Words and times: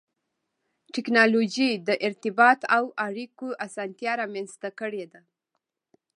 ټکنالوجي 0.95 1.69
د 1.87 1.89
ارتباط 2.07 2.59
او 2.75 2.83
اړیکو 3.07 3.47
اسانتیا 3.65 4.11
رامنځته 4.21 4.69
کړې 4.79 5.05
ده. 5.11 5.21